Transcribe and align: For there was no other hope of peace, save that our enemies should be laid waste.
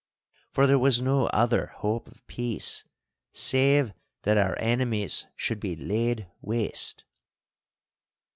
For 0.51 0.65
there 0.65 0.79
was 0.79 0.99
no 0.99 1.27
other 1.27 1.67
hope 1.75 2.07
of 2.07 2.25
peace, 2.25 2.85
save 3.33 3.93
that 4.23 4.35
our 4.35 4.57
enemies 4.57 5.27
should 5.35 5.59
be 5.59 5.75
laid 5.75 6.27
waste. 6.41 7.05